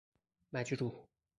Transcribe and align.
مجروح 0.53 1.07